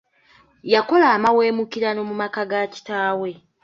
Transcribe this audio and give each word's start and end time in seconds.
Yakola 0.73 1.07
amaweemukirano 1.15 1.99
mu 2.09 2.15
maka 2.21 2.41
ga 2.49 2.61
kitaawe. 2.73 3.29